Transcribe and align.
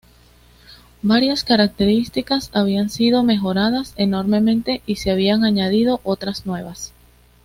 Varias 1.03 1.43
características 1.43 2.49
habían 2.53 2.89
sido 2.89 3.21
mejoradas 3.21 3.93
enormemente 3.97 4.81
y 4.87 4.95
se 4.95 5.11
habían 5.11 5.43
añadido 5.43 6.01
otras 6.03 6.47
nuevas. 6.47 6.91